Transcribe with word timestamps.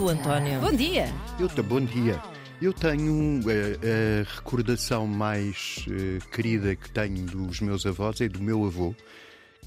tu, 0.00 0.08
António? 0.08 0.60
Bom 0.60 0.72
dia. 0.72 1.12
Eu 1.38 1.46
te- 1.48 1.60
bom 1.60 1.80
dia. 1.80 2.18
Eu 2.60 2.72
tenho 2.72 3.40
eh, 3.50 4.22
a 4.24 4.34
recordação 4.36 5.06
mais 5.06 5.84
eh, 5.90 6.18
querida 6.34 6.74
que 6.74 6.90
tenho 6.90 7.26
dos 7.26 7.60
meus 7.60 7.84
avós 7.84 8.18
é 8.22 8.28
do 8.28 8.40
meu 8.42 8.64
avô, 8.64 8.94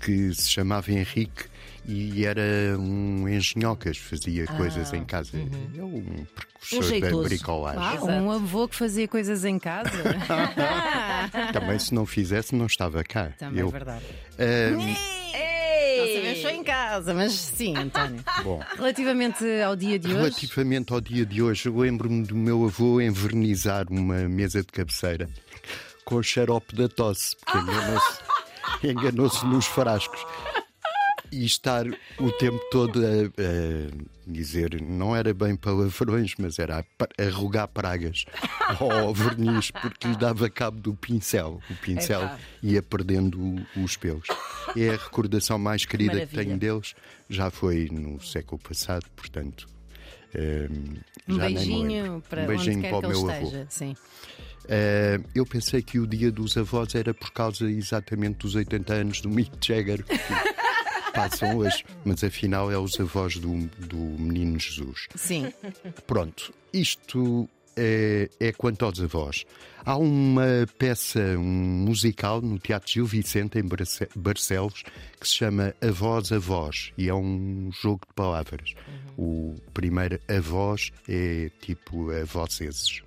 que 0.01 0.33
se 0.33 0.49
chamava 0.49 0.91
Henrique 0.91 1.46
e 1.88 2.25
era 2.25 2.41
um 2.79 3.27
engenhocas, 3.29 3.97
fazia 3.97 4.46
coisas 4.47 4.91
em 4.93 5.04
casa. 5.05 5.38
É 5.38 5.83
um 5.83 6.25
precursor 6.34 6.97
Um 6.97 7.00
da 7.21 7.29
bricolagem. 7.29 7.81
Ah, 8.00 8.21
um 8.21 8.31
avô 8.31 8.68
que 8.68 8.75
fazia 8.75 9.07
coisas 9.07 9.45
em 9.45 9.59
casa. 9.59 9.89
Também 11.54 11.77
se 11.77 11.93
não 11.93 12.05
fizesse, 12.07 12.55
não 12.55 12.65
estava 12.65 13.04
cá. 13.04 13.34
Também 13.38 13.59
Eu, 13.59 13.68
é 13.68 13.71
verdade. 13.71 14.04
eh, 14.39 14.71
Só 16.41 16.50
em 16.50 16.63
casa, 16.63 17.13
mas 17.13 17.34
sim, 17.34 17.75
António. 17.75 18.23
bom, 18.43 18.61
Relativamente 18.75 19.46
ao 19.61 19.75
dia 19.75 20.00
de 20.00 20.07
hoje. 20.07 20.18
Relativamente 20.18 20.93
ao 20.93 21.01
dia 21.01 21.25
de 21.25 21.42
hoje, 21.42 21.68
eu 21.68 21.78
lembro-me 21.78 22.25
do 22.25 22.36
meu 22.36 22.65
avô 22.65 23.00
envernizar 23.01 23.86
uma 23.89 24.28
mesa 24.28 24.61
de 24.61 24.68
cabeceira 24.68 25.29
com 26.06 26.15
o 26.15 26.23
xarope 26.23 26.75
da 26.75 26.87
tosse, 26.89 27.36
porque 27.37 27.57
enganou-se 27.57 28.19
enganou-se 28.83 29.46
nos 29.46 29.65
frascos. 29.65 30.25
E 31.36 31.46
estar 31.46 31.86
o 32.19 32.31
tempo 32.33 32.59
todo 32.69 33.00
a, 33.03 33.09
a 33.09 33.92
dizer, 34.28 34.80
não 34.81 35.16
era 35.16 35.33
bem 35.33 35.56
palavrões, 35.56 36.33
mas 36.38 36.59
era 36.59 36.80
a, 36.80 37.23
a 37.23 37.30
rogar 37.31 37.67
pragas 37.67 38.23
ao 38.80 39.11
verniz, 39.16 39.72
porque 39.72 40.08
lhe 40.08 40.16
dava 40.16 40.47
cabo 40.50 40.80
do 40.80 40.94
pincel. 40.94 41.59
O 41.69 41.75
pincel 41.75 42.30
ia 42.61 42.83
perdendo 42.83 43.56
os 43.75 43.97
pelos. 43.97 44.28
É 44.78 44.89
a 44.89 44.97
recordação 44.97 45.58
mais 45.58 45.86
querida 45.86 46.11
que 46.11 46.17
Maravilha. 46.36 46.44
tenho 46.45 46.58
deles. 46.58 46.94
Já 47.30 47.50
foi 47.50 47.89
no 47.92 48.22
século 48.22 48.61
passado, 48.61 49.06
portanto. 49.16 49.67
ehm, 50.36 50.98
Um 51.28 51.38
beijinho 51.38 52.23
para 52.30 52.44
um 52.44 52.48
beijinho 52.48 52.78
onde 52.78 52.81
quer 52.84 52.89
para 52.92 52.98
o 53.00 53.02
que 53.02 53.08
meu 53.08 53.30
avô. 53.30 53.44
esteja. 53.45 53.67
Sim. 53.70 53.95
Eh, 54.70 55.20
eu 55.36 55.45
pensei 55.45 55.81
que 55.81 56.00
o 56.00 56.08
dia 56.08 56.31
dos 56.31 56.56
avós 56.58 56.95
era 56.95 57.14
por 57.14 57.31
causa 57.31 57.70
exatamente 57.70 58.38
dos 58.38 58.56
80 58.56 58.94
anos 58.94 59.20
do 59.22 59.30
Mick 59.30 59.52
Jagger 59.59 60.04
que 60.06 60.14
passam 61.14 61.58
hoje, 61.58 61.83
mas 62.03 62.23
afinal 62.23 62.72
é 62.72 62.78
os 62.78 63.00
avós 63.00 63.38
do, 63.38 63.67
do 63.80 63.97
menino 63.97 64.59
Jesus. 64.59 65.08
Sim. 65.16 65.52
Pronto, 66.08 66.53
isto 66.73 67.47
é, 67.75 68.30
é 68.39 68.52
quanto 68.52 68.86
aos 68.86 69.00
avós. 69.00 69.45
Há 69.86 69.97
uma 69.97 70.45
peça, 70.78 71.20
um 71.38 71.42
musical 71.86 72.42
no 72.42 72.58
Teatro 72.58 72.89
Gil 72.92 73.05
Vicente, 73.05 73.59
em 73.59 73.64
Barce- 73.64 74.08
Barcelos, 74.16 74.83
que 75.20 75.28
se 75.28 75.36
chama 75.36 75.73
Avós 75.81 76.31
Avós 76.31 76.94
e 76.97 77.09
é 77.09 77.14
um 77.14 77.70
jogo 77.72 78.02
de 78.08 78.14
palavras. 78.14 78.73
O 79.17 79.55
primeiro 79.73 80.20
avós 80.30 80.92
é 81.08 81.50
tipo 81.59 82.11
a 82.11 82.23
vocês. 82.23 83.02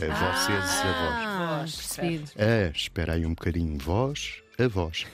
A 0.00 0.06
vocês, 0.06 0.64
avós. 0.80 1.24
Ah, 1.26 1.58
Voz, 1.60 1.76
percebido. 1.76 2.30
Ah, 2.38 2.72
espera 2.74 3.12
aí 3.12 3.26
um 3.26 3.30
bocadinho. 3.34 3.76
Voz 3.78 4.36
a 4.58 4.66
voz. 4.68 5.06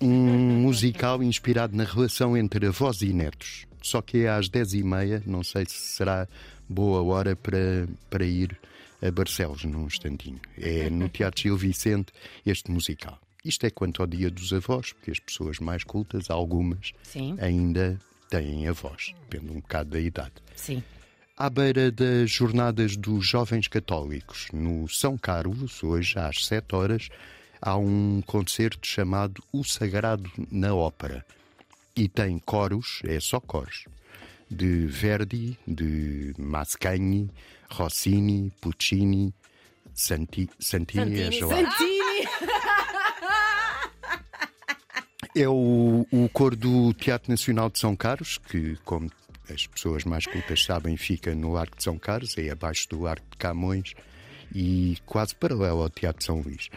Um 0.00 0.60
musical 0.60 1.22
inspirado 1.22 1.76
na 1.76 1.84
relação 1.84 2.36
entre 2.36 2.66
avós 2.66 3.00
e 3.02 3.12
netos. 3.12 3.66
Só 3.82 4.02
que 4.02 4.24
é 4.24 4.28
às 4.28 4.48
10h30, 4.48 5.22
não 5.26 5.42
sei 5.42 5.64
se 5.64 5.74
será 5.96 6.28
boa 6.68 7.02
hora 7.02 7.36
para, 7.36 7.88
para 8.10 8.24
ir 8.24 8.58
a 9.00 9.10
Barcelos 9.10 9.64
num 9.64 9.86
instantinho. 9.86 10.40
É 10.58 10.90
no 10.90 11.08
Teatro 11.08 11.42
Gil 11.42 11.56
Vicente 11.56 12.12
este 12.44 12.70
musical. 12.70 13.18
Isto 13.44 13.64
é 13.66 13.70
quanto 13.70 14.02
ao 14.02 14.08
dia 14.08 14.30
dos 14.30 14.52
avós, 14.52 14.92
porque 14.92 15.12
as 15.12 15.20
pessoas 15.20 15.60
mais 15.60 15.84
cultas, 15.84 16.30
algumas, 16.30 16.92
Sim. 17.02 17.36
ainda 17.40 17.98
têm 18.28 18.66
avós. 18.66 19.14
Depende 19.30 19.52
um 19.52 19.60
bocado 19.60 19.90
da 19.90 20.00
idade. 20.00 20.32
Sim. 20.56 20.82
À 21.36 21.48
beira 21.48 21.92
das 21.92 22.30
Jornadas 22.30 22.96
dos 22.96 23.24
Jovens 23.24 23.68
Católicos, 23.68 24.48
no 24.52 24.88
São 24.88 25.16
Carlos, 25.16 25.82
hoje 25.84 26.18
às 26.18 26.44
7 26.46 26.74
horas, 26.74 27.08
há 27.66 27.76
um 27.76 28.22
concerto 28.24 28.86
chamado 28.86 29.42
O 29.52 29.64
Sagrado 29.64 30.30
na 30.52 30.72
Ópera. 30.72 31.26
E 31.96 32.08
tem 32.08 32.38
coros, 32.38 33.00
é 33.04 33.18
só 33.18 33.40
coros, 33.40 33.86
de 34.48 34.86
Verdi, 34.86 35.58
de 35.66 36.32
Mascagni, 36.38 37.28
Rossini, 37.68 38.52
Puccini, 38.60 39.34
Santi, 39.92 40.48
Santini, 40.60 41.20
é 41.20 41.24
Santini, 41.24 41.38
gelado. 41.40 41.70
Santini! 41.72 42.28
É 45.34 45.48
o, 45.48 46.06
o 46.10 46.28
coro 46.32 46.56
do 46.56 46.94
Teatro 46.94 47.30
Nacional 47.30 47.68
de 47.68 47.78
São 47.78 47.96
Carlos, 47.96 48.38
que, 48.38 48.76
como 48.84 49.10
as 49.50 49.66
pessoas 49.66 50.04
mais 50.04 50.24
cultas 50.24 50.64
sabem, 50.64 50.96
fica 50.96 51.34
no 51.34 51.56
Arco 51.56 51.76
de 51.76 51.82
São 51.82 51.98
Carlos, 51.98 52.38
é 52.38 52.48
abaixo 52.48 52.88
do 52.88 53.06
Arco 53.06 53.26
de 53.30 53.36
Camões 53.36 53.92
e 54.54 54.96
quase 55.04 55.34
paralelo 55.34 55.82
ao 55.82 55.90
Teatro 55.90 56.24
São 56.24 56.40
Luís. 56.40 56.70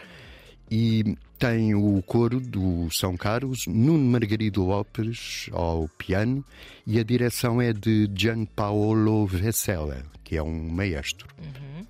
E 0.70 1.16
tem 1.38 1.74
o 1.74 2.02
coro 2.02 2.38
do 2.38 2.88
São 2.90 3.16
Carlos, 3.16 3.66
Nuno 3.66 4.04
Margarido 4.04 4.64
Lopes 4.64 5.48
ao 5.52 5.88
piano 5.88 6.44
e 6.86 7.00
a 7.00 7.02
direção 7.02 7.60
é 7.60 7.72
de 7.72 8.08
Gianpaolo 8.14 9.26
Vessela, 9.26 10.04
que 10.22 10.36
é 10.36 10.42
um 10.42 10.68
maestro, 10.68 11.26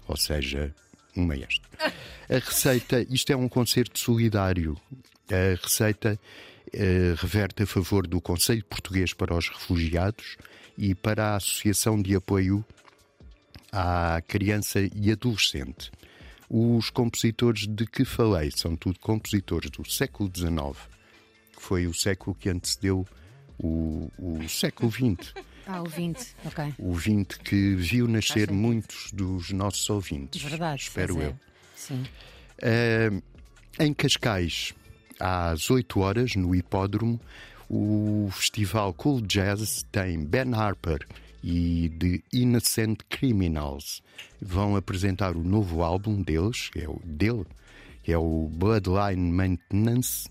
ou 0.09 0.17
seja, 0.17 0.75
um 1.17 1.27
maestro. 1.27 1.69
A 2.29 2.35
receita, 2.35 3.05
isto 3.11 3.33
é 3.33 3.37
um 3.37 3.49
concerto 3.49 3.99
solidário. 3.99 4.77
A 5.29 5.61
receita 5.61 6.19
eh, 6.73 7.15
reverte 7.17 7.65
a 7.65 7.67
favor 7.67 8.07
do 8.07 8.21
Conselho 8.21 8.65
Português 8.65 9.13
para 9.13 9.35
os 9.35 9.49
Refugiados 9.49 10.37
e 10.79 10.95
para 10.95 11.33
a 11.33 11.37
Associação 11.37 12.01
de 12.01 12.15
Apoio 12.15 12.65
à 13.73 14.23
Criança 14.27 14.81
e 14.95 15.11
Adolescente. 15.11 15.91
Os 16.53 16.91
compositores 16.91 17.69
de 17.69 17.87
que 17.87 18.05
falei 18.05 18.51
são 18.51 18.75
tudo 18.75 18.99
compositores 18.99 19.71
do 19.71 19.89
século 19.89 20.29
XIX, 20.35 20.77
que 21.55 21.63
foi 21.63 21.87
o 21.87 21.95
século 21.95 22.35
que 22.35 22.49
antecedeu 22.49 23.07
o, 23.57 24.11
o 24.19 24.49
século 24.49 24.91
XX. 24.91 25.33
Ah, 25.65 25.81
o 25.81 25.87
20. 25.87 26.37
Ok. 26.45 26.75
O 26.77 26.93
XX 26.93 27.39
que 27.39 27.77
viu 27.77 28.09
nascer 28.09 28.51
muitos 28.51 29.13
dos 29.13 29.53
nossos 29.53 29.89
ouvintes. 29.89 30.43
Verdade. 30.43 30.83
Espero 30.83 31.15
pois 31.15 31.27
é. 31.27 31.29
eu. 31.29 31.39
Sim. 31.77 32.05
Eh, 32.59 33.11
em 33.79 33.95
Cascais, 33.95 34.75
às 35.21 35.71
8 35.71 36.01
horas, 36.01 36.35
no 36.35 36.53
Hipódromo, 36.53 37.21
o 37.69 38.29
festival 38.33 38.93
Cool 38.93 39.21
Jazz 39.21 39.87
tem 39.93 40.25
Ben 40.25 40.53
Harper 40.53 41.07
e 41.43 41.89
The 41.99 42.23
Innocent 42.37 43.01
Criminals. 43.09 44.03
Vão 44.41 44.77
apresentar 44.77 45.37
o 45.37 45.43
novo 45.45 45.83
álbum 45.83 46.23
deles, 46.23 46.69
que 46.71 46.81
é 46.81 46.89
o 46.89 47.01
dele, 47.05 47.47
que 48.03 48.13
é 48.13 48.19
o 48.19 48.49
Bloodline 48.53 49.31
Maintenance. 49.33 50.29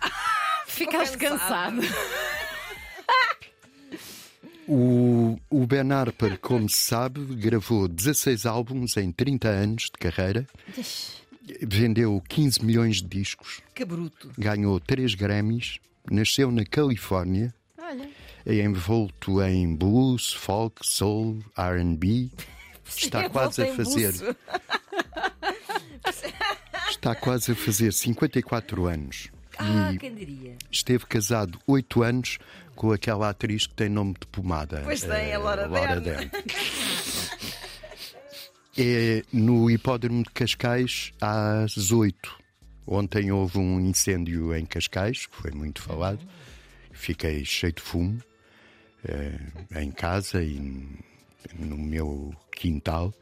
Ficaste 0.66 1.16
cansado. 1.18 1.80
O, 4.66 5.38
o 5.50 5.66
Ben 5.66 5.90
Harper, 5.92 6.38
como 6.38 6.68
se 6.68 6.76
sabe, 6.76 7.20
gravou 7.34 7.88
16 7.88 8.46
álbuns 8.46 8.96
em 8.96 9.10
30 9.10 9.48
anos 9.48 9.82
de 9.84 9.90
carreira, 9.98 10.46
vendeu 11.62 12.22
15 12.28 12.64
milhões 12.64 12.96
de 13.02 13.08
discos, 13.08 13.60
Que 13.74 13.84
bruto. 13.84 14.30
ganhou 14.38 14.78
3 14.78 15.14
Grammys, 15.16 15.78
nasceu 16.10 16.50
na 16.52 16.64
Califórnia, 16.64 17.52
Olha. 17.76 18.08
É 18.46 18.54
envolto 18.54 19.42
em 19.42 19.74
blues, 19.74 20.32
folk, 20.32 20.76
soul, 20.82 21.38
R&B. 21.56 22.30
Está 22.96 23.28
quase 23.30 23.62
a 23.62 23.74
fazer, 23.74 24.12
está 26.90 27.14
quase 27.14 27.52
a 27.52 27.54
fazer 27.54 27.92
54 27.92 28.86
anos. 28.86 29.28
Ah, 29.58 29.92
quem 29.98 30.14
diria? 30.14 30.56
esteve 30.70 31.06
casado 31.06 31.58
8 31.66 32.02
anos 32.02 32.38
com 32.74 32.92
aquela 32.92 33.28
atriz 33.28 33.66
que 33.66 33.74
tem 33.74 33.88
nome 33.88 34.14
de 34.18 34.26
pomada. 34.26 34.82
Pois 34.84 35.02
tem, 35.02 35.10
eh, 35.30 35.34
a 35.34 35.38
Laura 35.38 35.68
Dern. 35.68 36.00
Dern. 36.00 36.30
É 38.74 39.22
no 39.30 39.70
hipódromo 39.70 40.22
de 40.22 40.30
Cascais 40.30 41.12
às 41.20 41.92
8. 41.92 42.34
Ontem 42.86 43.30
houve 43.30 43.58
um 43.58 43.78
incêndio 43.78 44.56
em 44.56 44.64
Cascais, 44.64 45.26
que 45.26 45.36
foi 45.36 45.50
muito 45.50 45.82
falado. 45.82 46.20
Fiquei 46.90 47.44
cheio 47.44 47.74
de 47.74 47.82
fumo 47.82 48.18
eh, 48.18 48.31
em 49.76 49.90
casa 49.90 50.42
e 50.42 50.58
no 51.58 51.76
meu 51.76 52.34
quintal. 52.56 53.12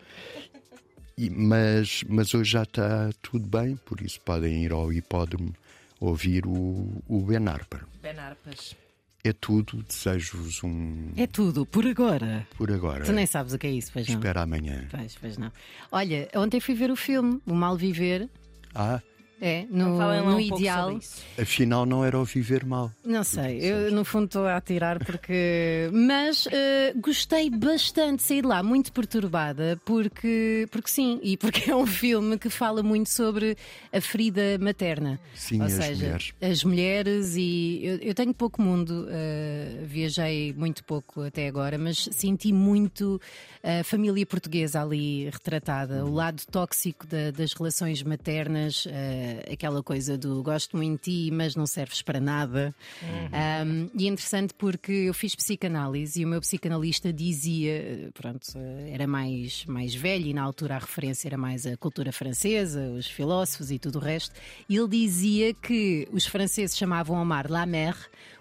E- 1.17 1.31
mas, 1.31 2.03
mas 2.09 2.35
hoje 2.35 2.53
já 2.53 2.63
está 2.63 3.11
tudo 3.23 3.47
bem, 3.47 3.77
por 3.77 4.01
isso 4.01 4.21
podem 4.21 4.65
ir 4.65 4.73
ao 4.73 4.93
hipódromo 4.93 5.55
ouvir 5.99 6.47
o, 6.47 7.03
o 7.09 7.21
Ben 7.23 7.47
Harper. 7.49 7.81
Ben 8.03 8.19
Arpas. 8.19 8.75
É 9.23 9.35
tudo, 9.35 9.83
desejo-vos 9.83 10.63
um 10.65 11.11
É 11.15 11.27
tudo, 11.27 11.67
por 11.67 11.87
agora. 11.87 12.47
por 12.57 12.73
agora. 12.73 13.05
Tu 13.05 13.13
nem 13.13 13.27
sabes 13.27 13.53
o 13.53 13.59
que 13.59 13.67
é 13.67 13.71
isso, 13.71 13.91
pois 13.93 14.09
não? 14.09 14.15
Espera 14.15 14.41
amanhã. 14.41 14.87
Pois, 14.91 15.15
pois 15.21 15.37
não. 15.37 15.53
Olha, 15.93 16.27
ontem 16.37 16.59
fui 16.59 16.75
ver 16.75 16.91
o 16.91 16.97
filme 16.97 17.39
O 17.45 17.55
Mal 17.55 17.77
Viver. 17.77 18.31
Ah, 18.75 19.03
É, 19.41 19.65
no, 19.71 19.97
no 19.97 20.35
um 20.35 20.39
ideal. 20.41 21.01
Afinal, 21.41 21.87
não 21.87 22.05
era 22.05 22.19
o 22.19 22.25
viver 22.25 22.65
mal. 22.65 22.93
Não 23.03 23.25
sei, 23.25 23.59
eu 23.61 23.91
no 23.91 24.05
fundo 24.05 24.27
estou 24.27 24.47
a 24.47 24.57
atirar 24.57 25.03
porque. 25.03 25.89
Mas 25.93 26.47
eh, 26.53 26.93
gostei 26.97 27.49
bastante 27.49 28.19
de 28.19 28.23
sair 28.25 28.43
de 28.43 28.49
lá, 28.49 28.63
muito 28.63 28.93
perturbada, 28.93 29.81
porque, 29.85 30.67
porque 30.71 30.91
sim, 30.91 31.19
e 31.23 31.37
porque 31.39 31.71
é 31.71 31.75
um 31.75 31.87
filme 31.87 32.39
que 32.39 32.51
fala 32.51 32.83
muito 32.83 33.09
sobre 33.09 33.57
a 33.93 34.01
ferida 34.01 34.59
materna. 34.61 35.19
Sim, 35.35 35.61
Ou 35.61 35.67
as 35.67 35.73
seja, 35.73 36.05
mulheres. 36.05 36.33
as 36.43 36.65
mulheres 36.65 37.35
e 37.37 37.81
eu, 37.83 37.97
eu 37.99 38.15
tenho 38.15 38.35
pouco 38.35 38.61
mundo, 38.61 39.07
eh, 39.11 39.79
viajei 39.87 40.53
muito 40.53 40.85
pouco 40.85 41.23
até 41.23 41.49
agora, 41.49 41.79
mas 41.79 42.09
senti 42.13 42.53
muito 42.53 43.19
a 43.63 43.83
família 43.85 44.25
portuguesa 44.27 44.83
ali 44.83 45.31
retratada, 45.31 46.05
o 46.05 46.13
lado 46.13 46.43
tóxico 46.51 47.07
da- 47.07 47.31
das 47.31 47.53
relações 47.55 48.03
maternas, 48.03 48.87
eh, 48.91 49.30
aquela 49.51 49.83
coisa 49.83 50.17
do 50.17 50.43
gosto 50.43 50.77
muito 50.77 51.05
de 51.05 51.29
ti, 51.29 51.31
mas 51.31 51.55
não 51.55 51.67
serves 51.67 52.03
para 52.03 52.21
nada. 52.21 52.75
Um, 53.03 53.91
e 53.95 54.07
é 54.07 54.09
interessante 54.09 54.55
porque 54.55 54.93
eu 54.93 55.15
fiz 55.15 55.35
psicanálise 55.35 56.21
e 56.21 56.25
o 56.25 56.29
meu 56.29 56.41
psicanalista 56.41 57.13
dizia, 57.13 58.11
pronto, 58.15 58.47
era 58.89 59.07
mais, 59.07 59.65
mais 59.67 59.95
velho 59.95 60.27
e 60.27 60.35
na 60.35 60.43
altura 60.43 60.77
a 60.77 60.79
referência 60.79 61.29
era 61.29 61.39
mais 61.39 61.67
a 61.67 61.77
cultura 61.77 62.13
francesa, 62.13 62.91
os 62.91 63.07
filósofos 63.07 63.71
e 63.71 63.79
tudo 63.79 63.99
o 63.99 64.03
resto, 64.03 64.35
e 64.69 64.77
ele 64.77 64.89
dizia 64.89 65.55
que 65.55 66.09
os 66.13 66.27
franceses 66.27 66.77
chamavam 66.77 67.17
ao 67.17 67.25
mar 67.25 67.51
la 67.51 67.67
mer 67.67 67.97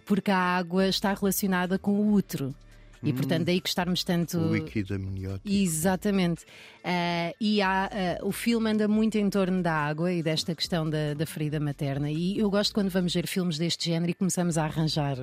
porque 0.05 0.31
a 0.31 0.37
água 0.37 0.87
está 0.87 1.13
relacionada 1.13 1.77
com 1.77 1.91
o 1.91 2.13
útero. 2.13 2.55
E 3.01 3.13
portanto, 3.13 3.45
daí 3.45 3.61
que 3.61 3.69
estarmos 3.69 4.03
tanto. 4.03 4.37
O 4.37 4.53
líquido 4.53 4.95
amniótico. 4.95 5.47
Exatamente. 5.47 6.45
Ah, 6.83 7.33
e 7.39 7.61
há, 7.61 7.89
ah, 7.91 8.25
o 8.25 8.31
filme 8.31 8.71
anda 8.71 8.87
muito 8.87 9.17
em 9.17 9.29
torno 9.29 9.61
da 9.63 9.73
água 9.73 10.11
e 10.11 10.21
desta 10.21 10.53
questão 10.53 10.89
da, 10.89 11.13
da 11.13 11.25
ferida 11.25 11.59
materna. 11.59 12.11
E 12.11 12.39
eu 12.39 12.49
gosto 12.49 12.73
quando 12.73 12.89
vamos 12.89 13.13
ver 13.13 13.27
filmes 13.27 13.57
deste 13.57 13.89
género 13.89 14.11
e 14.11 14.13
começamos 14.13 14.57
a 14.57 14.65
arranjar. 14.65 15.17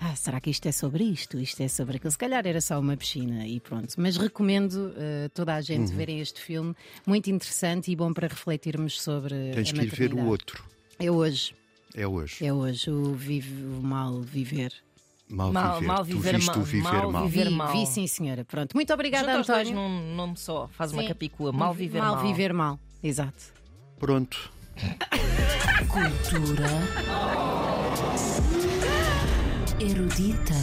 Ah, 0.00 0.14
será 0.14 0.40
que 0.40 0.48
isto 0.48 0.66
é 0.66 0.72
sobre 0.72 1.02
isto? 1.02 1.38
Isto 1.38 1.60
é 1.62 1.68
sobre 1.68 1.96
aquilo? 1.96 2.10
Se 2.12 2.18
calhar 2.18 2.46
era 2.46 2.60
só 2.60 2.78
uma 2.78 2.96
piscina 2.96 3.46
e 3.46 3.58
pronto. 3.58 3.92
Mas 3.98 4.16
recomendo 4.16 4.94
ah, 4.96 5.28
toda 5.34 5.54
a 5.54 5.60
gente 5.60 5.92
verem 5.92 6.20
este 6.20 6.40
filme. 6.40 6.74
Muito 7.04 7.28
interessante 7.28 7.90
e 7.90 7.96
bom 7.96 8.12
para 8.12 8.28
refletirmos 8.28 9.00
sobre 9.00 9.34
Tens 9.52 9.70
a 9.70 9.72
que 9.72 9.80
ir 9.82 9.94
ver 9.94 10.14
o 10.14 10.26
outro. 10.26 10.64
É 11.00 11.10
hoje. 11.10 11.54
É 11.94 12.06
hoje. 12.06 12.44
É 12.44 12.52
hoje. 12.52 12.90
O, 12.90 13.12
vive, 13.14 13.64
o 13.64 13.82
mal 13.82 14.20
viver. 14.20 14.72
Mal, 15.30 15.52
Mal- 15.52 15.74
viver. 15.74 15.86
mal 15.86 15.98
tu 15.98 16.04
viver 16.04 16.34
viste 16.36 16.56
mal- 16.56 16.64
viver 16.64 16.82
mal 16.82 17.10
mal. 17.12 17.28
viver- 17.28 17.48
vi, 17.48 17.54
mal. 17.54 17.72
vi, 17.72 17.86
sim, 17.86 18.06
senhora. 18.06 18.44
Pronto. 18.44 18.74
Muito 18.74 18.92
obrigada, 18.94 19.36
Junta 19.36 19.52
António. 19.52 19.74
num 19.74 20.14
nome 20.16 20.36
só, 20.38 20.68
faz 20.68 20.92
uma 20.92 21.02
Sim. 21.02 21.08
capicua. 21.08 21.52
Mal 21.52 21.74
viver 21.74 22.00
mal. 22.00 22.14
Mal 22.16 22.24
viver 22.24 22.52
mal. 22.54 22.78
Exato. 23.02 23.52
Pronto. 23.98 24.50
Cultura 25.88 26.68
erudita. 29.80 30.54